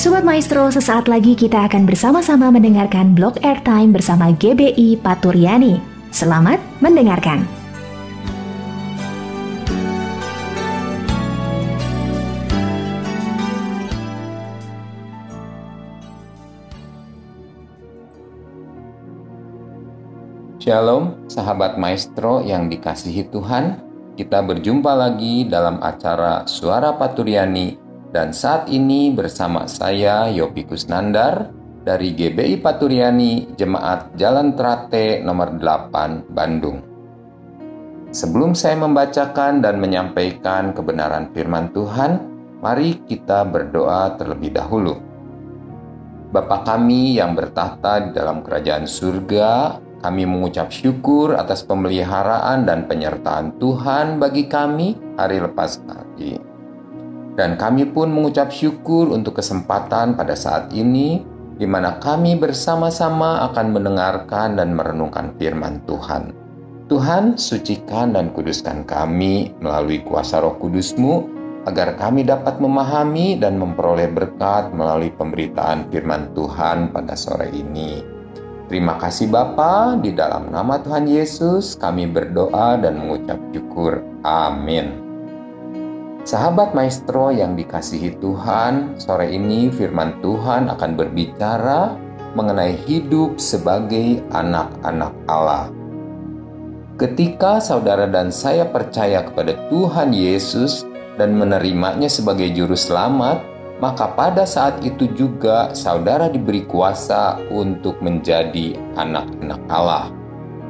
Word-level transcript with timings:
Sobat 0.00 0.24
Maestro, 0.24 0.64
sesaat 0.72 1.12
lagi 1.12 1.36
kita 1.36 1.68
akan 1.68 1.84
bersama-sama 1.84 2.48
mendengarkan 2.48 3.12
blog 3.12 3.36
airtime 3.44 3.92
bersama 3.92 4.32
GBI 4.32 4.96
Paturyani. 4.96 5.76
Selamat 6.08 6.56
mendengarkan. 6.80 7.44
Shalom, 20.64 21.28
sahabat 21.28 21.76
maestro 21.76 22.40
yang 22.40 22.72
dikasihi 22.72 23.28
Tuhan. 23.28 23.84
Kita 24.16 24.40
berjumpa 24.40 24.96
lagi 24.96 25.44
dalam 25.44 25.76
acara 25.84 26.48
Suara 26.48 26.96
Paturyani 26.96 27.89
dan 28.10 28.34
saat 28.34 28.66
ini 28.66 29.14
bersama 29.14 29.70
saya 29.70 30.26
Yopi 30.30 30.66
Kusnandar 30.66 31.54
dari 31.86 32.12
GBI 32.12 32.58
Paturyani 32.58 33.54
Jemaat 33.54 34.18
Jalan 34.18 34.58
Trate 34.58 35.22
nomor 35.22 35.54
8 35.56 36.26
Bandung. 36.34 36.82
Sebelum 38.10 38.58
saya 38.58 38.74
membacakan 38.82 39.62
dan 39.62 39.78
menyampaikan 39.78 40.74
kebenaran 40.74 41.30
firman 41.30 41.70
Tuhan, 41.70 42.18
mari 42.58 42.98
kita 43.06 43.46
berdoa 43.46 44.18
terlebih 44.18 44.50
dahulu. 44.50 44.98
Bapa 46.34 46.66
kami 46.66 47.22
yang 47.22 47.38
bertahta 47.38 48.02
di 48.02 48.10
dalam 48.10 48.42
kerajaan 48.42 48.90
surga, 48.90 49.78
kami 50.02 50.26
mengucap 50.26 50.74
syukur 50.74 51.38
atas 51.38 51.62
pemeliharaan 51.62 52.66
dan 52.66 52.90
penyertaan 52.90 53.54
Tuhan 53.62 54.18
bagi 54.18 54.50
kami 54.50 54.98
hari 55.14 55.38
lepas 55.38 55.78
hari. 55.86 56.49
Dan 57.40 57.56
kami 57.56 57.88
pun 57.88 58.12
mengucap 58.12 58.52
syukur 58.52 59.08
untuk 59.08 59.40
kesempatan 59.40 60.12
pada 60.12 60.36
saat 60.36 60.68
ini 60.76 61.24
di 61.56 61.64
mana 61.64 61.96
kami 61.96 62.36
bersama-sama 62.36 63.48
akan 63.48 63.80
mendengarkan 63.80 64.60
dan 64.60 64.76
merenungkan 64.76 65.32
firman 65.40 65.80
Tuhan. 65.88 66.36
Tuhan, 66.92 67.40
sucikan 67.40 68.12
dan 68.12 68.36
kuduskan 68.36 68.84
kami 68.84 69.56
melalui 69.56 70.04
kuasa 70.04 70.44
roh 70.44 70.60
kudusmu, 70.60 71.32
agar 71.64 71.96
kami 71.96 72.28
dapat 72.28 72.60
memahami 72.60 73.40
dan 73.40 73.56
memperoleh 73.56 74.12
berkat 74.12 74.72
melalui 74.76 75.08
pemberitaan 75.08 75.88
firman 75.88 76.36
Tuhan 76.36 76.92
pada 76.92 77.16
sore 77.16 77.48
ini. 77.56 78.04
Terima 78.68 79.00
kasih 79.00 79.32
Bapa, 79.32 79.96
di 79.96 80.12
dalam 80.12 80.52
nama 80.52 80.76
Tuhan 80.76 81.08
Yesus 81.08 81.72
kami 81.80 82.04
berdoa 82.04 82.76
dan 82.76 83.00
mengucap 83.00 83.40
syukur. 83.56 84.04
Amin. 84.28 85.09
Sahabat 86.30 86.78
maestro 86.78 87.34
yang 87.34 87.58
dikasihi 87.58 88.22
Tuhan, 88.22 88.94
sore 89.02 89.34
ini 89.34 89.66
firman 89.66 90.22
Tuhan 90.22 90.70
akan 90.70 90.94
berbicara 90.94 91.98
mengenai 92.38 92.78
hidup 92.86 93.42
sebagai 93.42 94.22
anak-anak 94.30 95.10
Allah. 95.26 95.74
Ketika 97.02 97.58
saudara 97.58 98.06
dan 98.06 98.30
saya 98.30 98.62
percaya 98.62 99.26
kepada 99.26 99.58
Tuhan 99.74 100.14
Yesus 100.14 100.86
dan 101.18 101.34
menerimanya 101.34 102.06
sebagai 102.06 102.46
juru 102.54 102.78
selamat, 102.78 103.42
maka 103.82 104.14
pada 104.14 104.46
saat 104.46 104.78
itu 104.86 105.10
juga 105.18 105.74
saudara 105.74 106.30
diberi 106.30 106.62
kuasa 106.62 107.42
untuk 107.50 107.98
menjadi 107.98 108.78
anak-anak 108.94 109.66
Allah. 109.66 110.14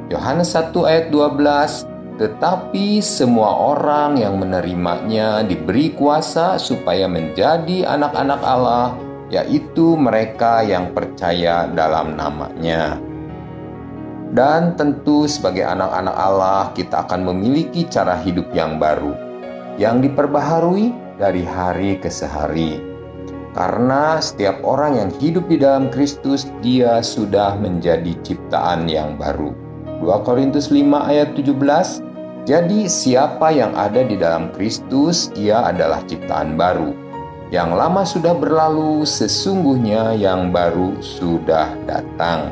Yohanes 0.09 0.57
1 0.57 0.73
ayat 0.89 1.13
12 1.13 1.90
tetapi 2.21 3.01
semua 3.01 3.49
orang 3.73 4.13
yang 4.21 4.37
menerimanya 4.37 5.41
diberi 5.41 5.89
kuasa 5.97 6.61
supaya 6.61 7.09
menjadi 7.09 7.89
anak-anak 7.89 8.41
Allah, 8.45 8.93
yaitu 9.33 9.97
mereka 9.97 10.61
yang 10.61 10.93
percaya 10.93 11.65
dalam 11.73 12.13
namanya. 12.13 13.01
Dan 14.37 14.77
tentu 14.77 15.25
sebagai 15.25 15.65
anak-anak 15.65 16.13
Allah 16.13 16.69
kita 16.77 17.09
akan 17.09 17.25
memiliki 17.33 17.89
cara 17.89 18.21
hidup 18.21 18.53
yang 18.53 18.77
baru, 18.77 19.17
yang 19.81 19.97
diperbaharui 20.05 20.93
dari 21.17 21.41
hari 21.41 21.97
ke 21.97 22.13
hari. 22.29 22.85
Karena 23.57 24.21
setiap 24.21 24.61
orang 24.61 24.93
yang 24.93 25.11
hidup 25.17 25.49
di 25.49 25.57
dalam 25.57 25.89
Kristus, 25.89 26.53
dia 26.61 27.01
sudah 27.01 27.57
menjadi 27.57 28.13
ciptaan 28.21 28.85
yang 28.85 29.17
baru. 29.17 29.57
2 30.05 30.21
Korintus 30.21 30.69
5 30.69 30.85
ayat 31.09 31.33
17 31.33 32.10
jadi, 32.41 32.89
siapa 32.89 33.53
yang 33.53 33.77
ada 33.77 34.01
di 34.01 34.17
dalam 34.17 34.49
Kristus, 34.57 35.29
ia 35.37 35.61
adalah 35.61 36.01
ciptaan 36.09 36.57
baru. 36.57 36.89
Yang 37.53 37.69
lama 37.77 38.01
sudah 38.01 38.33
berlalu, 38.33 39.05
sesungguhnya 39.05 40.17
yang 40.17 40.49
baru 40.49 40.97
sudah 41.05 41.69
datang. 41.85 42.49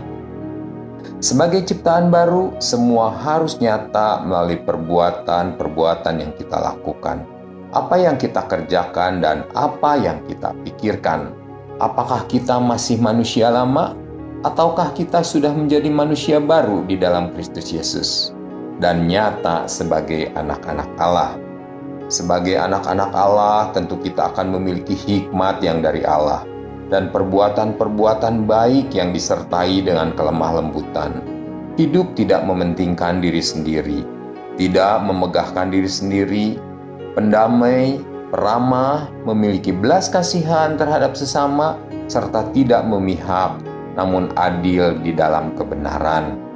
Sebagai 1.17 1.65
ciptaan 1.65 2.13
baru, 2.13 2.53
semua 2.61 3.09
harus 3.09 3.57
nyata 3.57 4.21
melalui 4.21 4.61
perbuatan-perbuatan 4.61 6.15
yang 6.21 6.31
kita 6.37 6.61
lakukan. 6.61 7.25
Apa 7.73 7.97
yang 7.97 8.21
kita 8.21 8.45
kerjakan 8.45 9.25
dan 9.25 9.49
apa 9.57 9.97
yang 9.97 10.21
kita 10.29 10.53
pikirkan. 10.69 11.33
Apakah 11.81 12.29
kita 12.29 12.61
masih 12.61 13.01
manusia 13.01 13.49
lama, 13.49 13.97
ataukah 14.45 14.93
kita 14.93 15.25
sudah 15.25 15.49
menjadi 15.49 15.89
manusia 15.89 16.37
baru 16.37 16.85
di 16.85 16.93
dalam 16.93 17.33
Kristus 17.33 17.73
Yesus? 17.73 18.38
Dan 18.79 19.05
nyata 19.05 19.67
sebagai 19.67 20.31
anak-anak 20.33 20.89
Allah. 20.97 21.35
Sebagai 22.09 22.57
anak-anak 22.57 23.11
Allah, 23.13 23.69
tentu 23.75 23.99
kita 24.01 24.33
akan 24.33 24.57
memiliki 24.57 24.97
hikmat 24.97 25.61
yang 25.61 25.85
dari 25.85 26.01
Allah 26.01 26.41
dan 26.89 27.13
perbuatan-perbuatan 27.13 28.49
baik 28.49 28.89
yang 28.97 29.13
disertai 29.13 29.85
dengan 29.85 30.09
kelemah 30.17 30.57
lembutan. 30.57 31.21
Hidup 31.77 32.17
tidak 32.17 32.43
mementingkan 32.49 33.21
diri 33.21 33.39
sendiri, 33.39 34.01
tidak 34.57 35.05
memegahkan 35.05 35.69
diri 35.69 35.87
sendiri, 35.87 36.47
pendamai, 37.13 38.01
peramah, 38.33 39.05
memiliki 39.29 39.69
belas 39.69 40.09
kasihan 40.09 40.81
terhadap 40.81 41.13
sesama, 41.13 41.77
serta 42.09 42.49
tidak 42.57 42.83
memihak, 42.89 43.53
namun 43.93 44.33
adil 44.33 44.97
di 45.05 45.13
dalam 45.13 45.53
kebenaran 45.53 46.48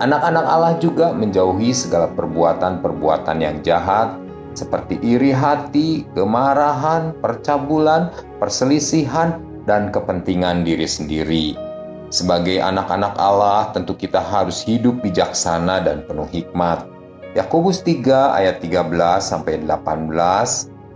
Anak-anak 0.00 0.46
Allah 0.48 0.74
juga 0.80 1.12
menjauhi 1.12 1.76
segala 1.76 2.08
perbuatan-perbuatan 2.16 3.36
yang 3.36 3.60
jahat, 3.60 4.16
seperti 4.56 4.96
iri 5.04 5.28
hati, 5.28 6.08
kemarahan, 6.16 7.12
percabulan, 7.20 8.08
perselisihan, 8.40 9.44
dan 9.68 9.92
kepentingan 9.92 10.64
diri 10.64 10.88
sendiri. 10.88 11.52
Sebagai 12.08 12.64
anak-anak 12.64 13.12
Allah, 13.20 13.68
tentu 13.76 13.92
kita 13.92 14.24
harus 14.24 14.64
hidup 14.64 15.04
bijaksana 15.04 15.84
dan 15.84 16.00
penuh 16.08 16.26
hikmat. 16.32 16.88
Yakobus 17.36 17.84
3 17.84 18.40
ayat 18.40 18.58
13 18.64 19.20
sampai 19.20 19.60
18 19.62 20.16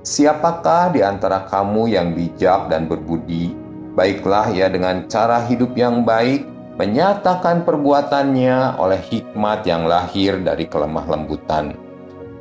Siapakah 0.04 0.96
di 0.96 1.04
antara 1.04 1.44
kamu 1.48 1.92
yang 1.92 2.16
bijak 2.16 2.72
dan 2.72 2.88
berbudi? 2.88 3.52
Baiklah 3.92 4.48
ya 4.52 4.72
dengan 4.72 5.08
cara 5.12 5.44
hidup 5.44 5.76
yang 5.76 6.08
baik, 6.08 6.44
menyatakan 6.74 7.62
perbuatannya 7.62 8.78
oleh 8.82 9.00
hikmat 9.10 9.62
yang 9.62 9.86
lahir 9.86 10.42
dari 10.42 10.66
kelemah 10.66 11.06
lembutan. 11.06 11.78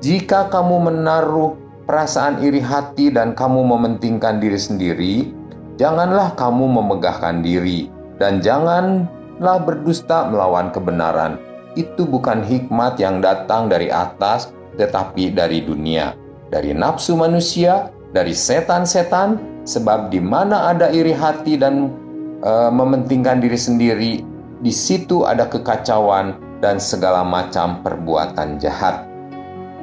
Jika 0.01 0.49
kamu 0.49 0.89
menaruh 0.89 1.55
perasaan 1.85 2.41
iri 2.41 2.59
hati 2.59 3.13
dan 3.13 3.37
kamu 3.37 3.61
mementingkan 3.61 4.41
diri 4.41 4.59
sendiri, 4.59 5.15
janganlah 5.77 6.33
kamu 6.33 6.65
memegahkan 6.81 7.45
diri 7.45 7.87
dan 8.17 8.41
janganlah 8.41 9.57
berdusta 9.61 10.27
melawan 10.27 10.73
kebenaran. 10.73 11.37
Itu 11.73 12.05
bukan 12.05 12.45
hikmat 12.45 13.01
yang 13.01 13.21
datang 13.21 13.69
dari 13.69 13.89
atas, 13.89 14.53
tetapi 14.77 15.33
dari 15.33 15.61
dunia, 15.65 16.13
dari 16.49 16.73
nafsu 16.73 17.17
manusia, 17.17 17.89
dari 18.13 18.33
setan-setan, 18.33 19.41
sebab 19.65 20.13
di 20.13 20.21
mana 20.21 20.69
ada 20.69 20.91
iri 20.93 21.15
hati 21.15 21.57
dan 21.57 22.02
uh, 22.43 22.69
mementingkan 22.69 23.39
diri 23.39 23.57
sendiri, 23.57 24.13
di 24.59 24.71
situ 24.71 25.23
ada 25.23 25.47
kekacauan 25.47 26.35
dan 26.59 26.77
segala 26.77 27.23
macam 27.23 27.79
perbuatan 27.81 28.59
jahat. 28.59 29.07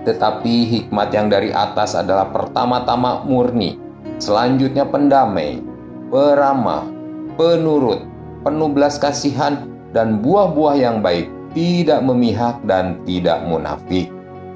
Tetapi 0.05 0.55
hikmat 0.69 1.09
yang 1.13 1.29
dari 1.29 1.53
atas 1.53 1.93
adalah 1.93 2.33
pertama-tama 2.33 3.25
murni, 3.25 3.77
selanjutnya 4.17 4.89
pendamai, 4.89 5.61
peramah, 6.09 6.89
penurut, 7.37 8.05
penuh 8.41 8.71
belas 8.73 8.97
kasihan, 8.97 9.69
dan 9.93 10.25
buah-buah 10.25 10.77
yang 10.81 11.05
baik, 11.05 11.29
tidak 11.53 12.01
memihak 12.01 12.57
dan 12.65 12.97
tidak 13.05 13.45
munafik. 13.45 14.09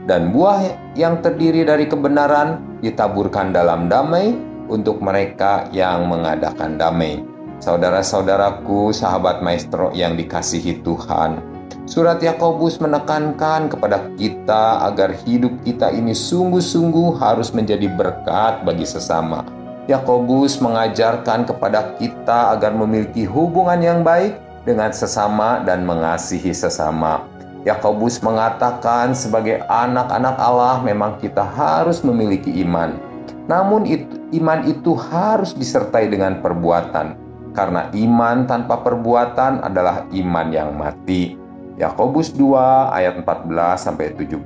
Dan 0.04 0.32
buah 0.32 0.60
yang 0.96 1.20
terdiri 1.24 1.64
dari 1.64 1.88
kebenaran 1.88 2.80
ditaburkan 2.80 3.52
dalam 3.52 3.88
damai 3.88 4.36
untuk 4.68 5.00
mereka 5.00 5.68
yang 5.72 6.08
mengadakan 6.08 6.76
damai 6.76 7.33
Saudara-saudaraku, 7.62 8.90
sahabat 8.90 9.42
maestro 9.42 9.94
yang 9.94 10.18
dikasihi 10.18 10.82
Tuhan, 10.82 11.38
surat 11.86 12.18
Yakobus 12.18 12.82
menekankan 12.82 13.70
kepada 13.70 14.10
kita 14.18 14.86
agar 14.88 15.14
hidup 15.22 15.62
kita 15.62 15.94
ini 15.94 16.14
sungguh-sungguh 16.16 17.20
harus 17.20 17.54
menjadi 17.54 17.86
berkat 17.92 18.66
bagi 18.66 18.88
sesama, 18.88 19.46
Yakobus 19.84 20.64
mengajarkan 20.64 21.44
kepada 21.44 21.92
kita 22.00 22.56
agar 22.56 22.72
memiliki 22.72 23.28
hubungan 23.28 23.80
yang 23.84 24.00
baik 24.00 24.40
dengan 24.64 24.88
sesama 24.96 25.60
dan 25.60 25.84
mengasihi 25.84 26.56
sesama. 26.56 27.28
Yakobus 27.64 28.20
mengatakan 28.20 29.16
sebagai 29.16 29.60
anak-anak 29.68 30.36
Allah 30.36 30.80
memang 30.84 31.16
kita 31.20 31.44
harus 31.44 32.04
memiliki 32.04 32.52
iman. 32.64 32.96
Namun 33.44 33.84
itu, 33.84 34.20
iman 34.40 34.64
itu 34.64 34.96
harus 34.96 35.52
disertai 35.52 36.08
dengan 36.08 36.40
perbuatan. 36.40 37.23
Karena 37.54 37.86
iman 37.94 38.50
tanpa 38.50 38.82
perbuatan 38.82 39.62
adalah 39.62 40.10
iman 40.10 40.46
yang 40.50 40.74
mati. 40.74 41.38
Yakobus 41.78 42.34
2 42.34 42.90
ayat 42.90 43.14
14 43.22 43.78
sampai 43.78 44.14
17. 44.14 44.42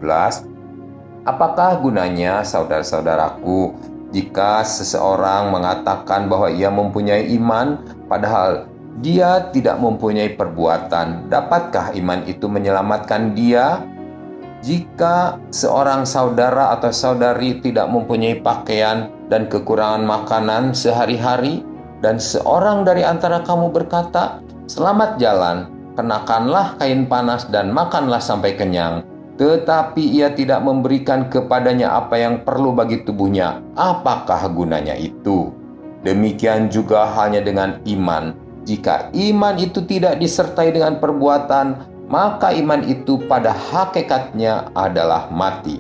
Apakah 1.25 1.81
gunanya 1.81 2.41
saudara-saudaraku 2.41 3.77
jika 4.13 4.65
seseorang 4.65 5.53
mengatakan 5.53 6.29
bahwa 6.33 6.49
ia 6.49 6.73
mempunyai 6.73 7.29
iman, 7.37 7.85
padahal 8.09 8.65
dia 9.05 9.53
tidak 9.53 9.77
mempunyai 9.77 10.33
perbuatan, 10.33 11.29
dapatkah 11.29 11.93
iman 12.01 12.25
itu 12.25 12.49
menyelamatkan 12.49 13.37
dia? 13.37 13.85
Jika 14.65 15.39
seorang 15.55 16.03
saudara 16.03 16.75
atau 16.75 16.91
saudari 16.91 17.63
tidak 17.63 17.87
mempunyai 17.93 18.43
pakaian 18.43 19.13
dan 19.31 19.47
kekurangan 19.47 20.03
makanan 20.03 20.75
sehari-hari, 20.75 21.63
dan 22.05 22.23
seorang 22.23 22.87
dari 22.87 23.03
antara 23.03 23.43
kamu 23.43 23.75
berkata, 23.75 24.43
"Selamat 24.71 25.19
jalan, 25.19 25.67
kenakanlah 25.99 26.79
kain 26.79 27.07
panas 27.11 27.47
dan 27.51 27.71
makanlah 27.75 28.23
sampai 28.23 28.55
kenyang." 28.55 29.03
tetapi 29.39 30.03
ia 30.03 30.35
tidak 30.35 30.59
memberikan 30.67 31.31
kepadanya 31.31 31.95
apa 31.95 32.19
yang 32.19 32.43
perlu 32.43 32.75
bagi 32.75 33.07
tubuhnya, 33.07 33.63
apakah 33.79 34.51
gunanya 34.51 34.99
itu? 34.99 35.55
Demikian 36.03 36.67
juga 36.67 37.07
halnya 37.07 37.39
dengan 37.39 37.79
iman. 37.87 38.35
Jika 38.67 39.15
iman 39.15 39.55
itu 39.57 39.87
tidak 39.87 40.19
disertai 40.19 40.75
dengan 40.75 40.99
perbuatan, 40.99 41.67
maka 42.11 42.51
iman 42.51 42.83
itu 42.83 43.23
pada 43.31 43.55
hakikatnya 43.55 44.75
adalah 44.75 45.31
mati. 45.31 45.79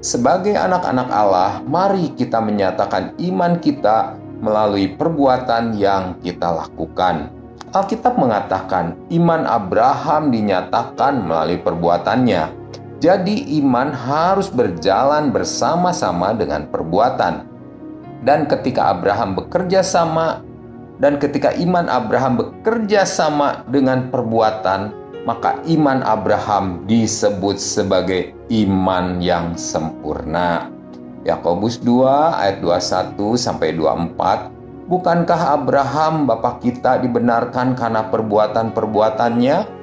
Sebagai 0.00 0.56
anak-anak 0.56 1.08
Allah, 1.12 1.60
mari 1.68 2.16
kita 2.16 2.40
menyatakan 2.40 3.12
iman 3.20 3.60
kita 3.60 4.16
melalui 4.38 4.94
perbuatan 4.94 5.74
yang 5.78 6.18
kita 6.22 6.50
lakukan. 6.50 7.30
Alkitab 7.68 8.16
mengatakan 8.16 8.96
iman 9.12 9.44
Abraham 9.44 10.32
dinyatakan 10.32 11.20
melalui 11.26 11.60
perbuatannya. 11.60 12.56
Jadi 12.98 13.60
iman 13.62 13.94
harus 13.94 14.50
berjalan 14.50 15.30
bersama-sama 15.30 16.34
dengan 16.34 16.66
perbuatan. 16.66 17.46
Dan 18.26 18.50
ketika 18.50 18.90
Abraham 18.90 19.38
bekerja 19.38 19.86
sama 19.86 20.42
dan 20.98 21.22
ketika 21.22 21.54
iman 21.54 21.86
Abraham 21.86 22.42
bekerja 22.42 23.06
sama 23.06 23.62
dengan 23.70 24.10
perbuatan, 24.10 24.90
maka 25.22 25.60
iman 25.68 26.02
Abraham 26.02 26.88
disebut 26.88 27.60
sebagai 27.60 28.34
iman 28.50 29.20
yang 29.22 29.54
sempurna. 29.54 30.77
Yakobus 31.28 31.84
2 31.84 32.40
ayat 32.40 32.64
21 32.64 33.36
sampai 33.36 33.76
24 33.76 34.88
Bukankah 34.88 35.40
Abraham 35.52 36.24
bapak 36.24 36.64
kita 36.64 36.96
dibenarkan 37.04 37.76
karena 37.76 38.08
perbuatan-perbuatannya? 38.08 39.78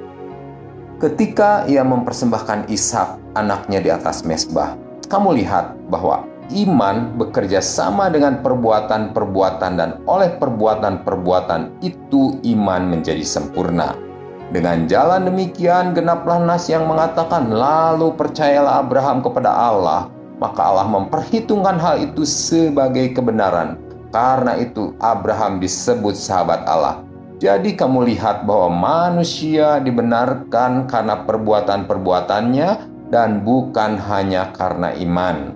ketika 0.96 1.68
ia 1.68 1.84
mempersembahkan 1.84 2.72
Ishak 2.72 3.36
anaknya 3.36 3.78
di 3.84 3.90
atas 3.92 4.24
mesbah. 4.24 4.76
Kamu 5.06 5.36
lihat 5.36 5.76
bahwa 5.92 6.24
iman 6.50 7.14
bekerja 7.20 7.60
sama 7.60 8.08
dengan 8.08 8.40
perbuatan-perbuatan 8.40 9.72
dan 9.76 9.90
oleh 10.08 10.34
perbuatan-perbuatan 10.40 11.84
itu 11.84 12.40
iman 12.56 12.82
menjadi 12.88 13.22
sempurna. 13.22 13.94
Dengan 14.46 14.86
jalan 14.86 15.26
demikian 15.26 15.90
genaplah 15.92 16.38
nas 16.38 16.70
yang 16.70 16.86
mengatakan 16.86 17.50
lalu 17.50 18.14
percayalah 18.14 18.78
Abraham 18.78 19.18
kepada 19.20 19.50
Allah, 19.50 20.06
maka 20.36 20.60
Allah 20.60 20.88
memperhitungkan 20.88 21.80
hal 21.80 21.96
itu 22.02 22.28
sebagai 22.28 23.16
kebenaran. 23.16 23.80
Karena 24.12 24.56
itu 24.56 24.96
Abraham 25.02 25.60
disebut 25.60 26.16
sahabat 26.16 26.64
Allah. 26.64 27.04
Jadi 27.36 27.76
kamu 27.76 28.08
lihat 28.16 28.48
bahwa 28.48 28.72
manusia 28.72 29.76
dibenarkan 29.84 30.88
karena 30.88 31.20
perbuatan-perbuatannya 31.28 32.70
dan 33.12 33.44
bukan 33.44 34.00
hanya 34.08 34.56
karena 34.56 34.96
iman. 34.96 35.52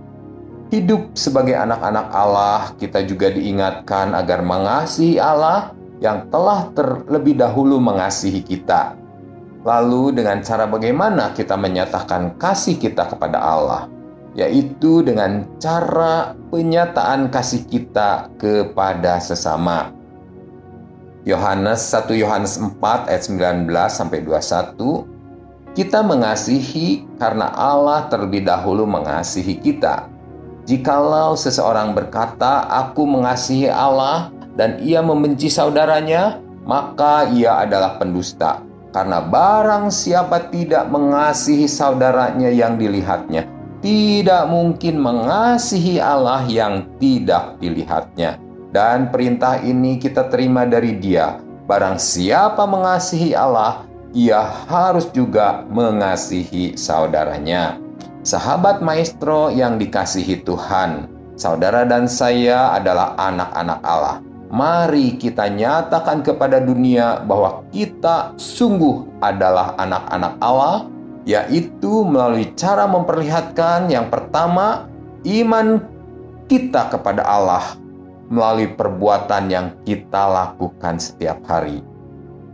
Hidup 0.70 1.16
sebagai 1.16 1.56
anak-anak 1.56 2.06
Allah, 2.14 2.60
kita 2.76 3.02
juga 3.02 3.32
diingatkan 3.32 4.12
agar 4.12 4.44
mengasihi 4.44 5.18
Allah 5.18 5.72
yang 5.98 6.28
telah 6.30 6.68
terlebih 6.76 7.40
dahulu 7.40 7.82
mengasihi 7.82 8.44
kita. 8.44 8.94
Lalu 9.66 10.20
dengan 10.20 10.40
cara 10.40 10.64
bagaimana 10.68 11.32
kita 11.36 11.58
menyatakan 11.58 12.38
kasih 12.38 12.78
kita 12.78 13.08
kepada 13.08 13.40
Allah? 13.40 13.90
Yaitu 14.38 15.02
dengan 15.02 15.46
cara 15.58 16.38
penyataan 16.54 17.30
kasih 17.34 17.66
kita 17.66 18.30
kepada 18.38 19.18
sesama. 19.18 19.90
Yohanes 21.26 21.84
1 21.92 22.16
Yohanes 22.16 22.56
4 22.56 23.10
ayat 23.10 23.22
19 23.28 23.68
sampai 23.92 24.24
21 24.24 25.10
kita 25.70 26.02
mengasihi 26.02 27.06
karena 27.14 27.46
Allah 27.54 28.10
terlebih 28.10 28.42
dahulu 28.42 28.88
mengasihi 28.90 29.54
kita. 29.62 30.10
Jikalau 30.66 31.38
seseorang 31.38 31.94
berkata, 31.94 32.66
"Aku 32.66 33.06
mengasihi 33.06 33.70
Allah," 33.70 34.34
dan 34.58 34.82
ia 34.82 34.98
membenci 34.98 35.46
saudaranya, 35.46 36.42
maka 36.66 37.30
ia 37.30 37.62
adalah 37.62 38.02
pendusta. 38.02 38.66
Karena 38.90 39.22
barang 39.22 39.94
siapa 39.94 40.50
tidak 40.50 40.90
mengasihi 40.90 41.70
saudaranya 41.70 42.50
yang 42.50 42.74
dilihatnya, 42.74 43.46
tidak 43.80 44.44
mungkin 44.48 45.00
mengasihi 45.00 45.96
Allah 46.00 46.44
yang 46.44 46.84
tidak 47.00 47.56
dilihatnya. 47.60 48.36
Dan 48.70 49.10
perintah 49.10 49.58
ini 49.64 49.98
kita 49.98 50.30
terima 50.30 50.68
dari 50.68 50.94
dia. 51.00 51.40
Barang 51.66 51.98
siapa 51.98 52.68
mengasihi 52.68 53.34
Allah, 53.34 53.88
ia 54.14 54.42
harus 54.68 55.08
juga 55.10 55.66
mengasihi 55.66 56.76
saudaranya. 56.76 57.80
Sahabat 58.20 58.84
maestro 58.84 59.48
yang 59.48 59.80
dikasihi 59.80 60.44
Tuhan, 60.44 61.08
saudara 61.40 61.88
dan 61.88 62.04
saya 62.04 62.76
adalah 62.76 63.16
anak-anak 63.16 63.80
Allah. 63.80 64.16
Mari 64.50 65.14
kita 65.14 65.46
nyatakan 65.46 66.26
kepada 66.26 66.58
dunia 66.58 67.22
bahwa 67.22 67.62
kita 67.70 68.34
sungguh 68.34 69.22
adalah 69.22 69.78
anak-anak 69.78 70.34
Allah, 70.42 70.90
yaitu 71.30 72.02
melalui 72.02 72.50
cara 72.58 72.90
memperlihatkan 72.90 73.86
yang 73.86 74.10
pertama, 74.10 74.90
iman 75.22 75.78
kita 76.50 76.90
kepada 76.90 77.22
Allah 77.22 77.78
melalui 78.26 78.66
perbuatan 78.74 79.46
yang 79.46 79.66
kita 79.86 80.26
lakukan 80.26 80.98
setiap 80.98 81.38
hari. 81.46 81.86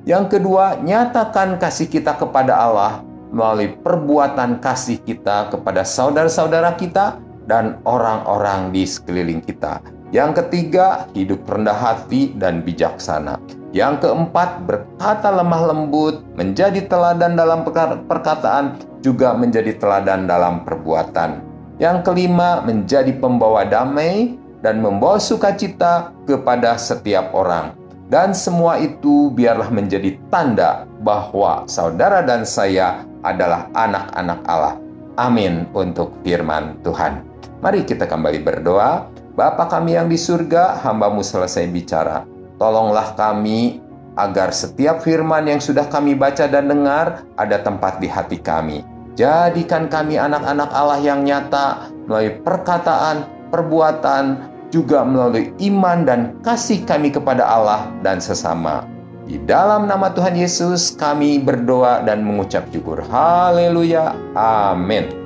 Yang 0.05 0.39
kedua, 0.39 0.77
nyatakan 0.85 1.57
kasih 1.57 1.89
kita 1.89 2.21
kepada 2.21 2.53
Allah 2.53 3.01
melalui 3.33 3.73
perbuatan 3.81 4.61
kasih 4.61 5.01
kita 5.01 5.49
kepada 5.49 5.81
saudara-saudara 5.83 6.77
kita 6.77 7.17
dan 7.49 7.81
orang-orang 7.89 8.77
di 8.77 8.85
sekeliling 8.85 9.41
kita. 9.41 9.81
Yang 10.13 10.45
ketiga, 10.45 11.09
hidup 11.17 11.49
rendah 11.49 11.75
hati 11.75 12.37
dan 12.37 12.63
bijaksana. 12.63 13.41
Yang 13.75 14.07
keempat, 14.07 14.63
berkata 14.69 15.35
lemah 15.35 15.75
lembut, 15.75 16.23
menjadi 16.39 16.87
teladan 16.87 17.35
dalam 17.35 17.67
perkataan, 18.07 18.79
juga 19.03 19.35
menjadi 19.35 19.75
teladan 19.75 20.31
dalam 20.31 20.63
perbuatan. 20.63 21.43
Yang 21.83 22.07
kelima, 22.07 22.63
menjadi 22.63 23.11
pembawa 23.19 23.67
damai, 23.67 24.39
dan 24.65 24.81
membawa 24.81 25.21
sukacita 25.21 26.11
kepada 26.25 26.75
setiap 26.81 27.31
orang. 27.37 27.77
Dan 28.07 28.31
semua 28.33 28.79
itu 28.79 29.35
biarlah 29.35 29.67
menjadi 29.67 30.15
tanda 30.31 30.87
bahwa 31.03 31.67
saudara 31.67 32.23
dan 32.23 32.47
saya 32.47 33.03
adalah 33.27 33.67
anak-anak 33.75 34.41
Allah. 34.47 34.75
Amin 35.19 35.67
untuk 35.75 36.15
firman 36.23 36.79
Tuhan. 36.87 37.27
Mari 37.65 37.83
kita 37.83 38.07
kembali 38.07 38.47
berdoa. 38.47 39.11
Bapa 39.37 39.69
kami 39.69 39.99
yang 39.99 40.07
di 40.07 40.17
surga, 40.17 40.81
hambamu 40.87 41.21
selesai 41.21 41.67
bicara. 41.69 42.36
Tolonglah 42.57 43.13
kami 43.17 43.85
agar 44.17 44.49
setiap 44.51 45.05
firman 45.05 45.45
yang 45.45 45.61
sudah 45.61 45.85
kami 45.93 46.17
baca 46.17 46.49
dan 46.49 46.73
dengar 46.73 47.29
ada 47.37 47.61
tempat 47.61 48.01
di 48.01 48.09
hati 48.09 48.41
kami. 48.41 48.81
Jadikan 49.17 49.89
kami 49.89 50.21
anak-anak 50.21 50.71
Allah 50.73 51.01
yang 51.01 51.25
nyata 51.25 51.89
melalui 52.09 52.37
perkataan, 52.41 53.49
perbuatan, 53.49 54.57
juga 54.69 55.07
melalui 55.07 55.55
iman 55.63 56.05
dan 56.05 56.21
kasih 56.43 56.85
kami 56.85 57.09
kepada 57.09 57.47
Allah 57.47 57.89
dan 58.03 58.21
sesama. 58.21 58.85
Di 59.27 59.43
dalam 59.43 59.91
nama 59.91 60.13
Tuhan 60.15 60.39
Yesus 60.39 60.95
kami 60.95 61.43
berdoa 61.43 62.05
dan 62.07 62.23
mengucap 62.23 62.71
syukur. 62.71 63.03
Haleluya. 63.11 64.15
Amin. 64.39 65.26